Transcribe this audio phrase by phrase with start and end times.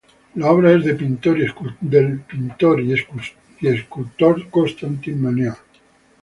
[0.33, 1.37] La obra es del pintor
[2.89, 5.53] y escultor, Constantin Meunier.